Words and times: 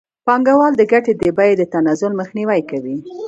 پانګوال 0.25 0.73
د 0.77 0.81
ګټې 0.91 1.13
د 1.21 1.23
بیې 1.37 1.53
د 1.57 1.61
تنزل 1.73 2.11
مخنیوی 2.19 2.61
کوي 2.71 2.97